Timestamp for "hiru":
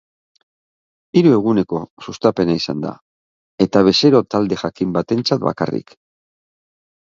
1.19-1.33